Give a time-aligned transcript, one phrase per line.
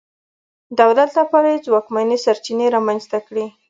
[0.79, 3.45] دولت لپاره یې ځواکمنې سرچینې رامنځته کړې.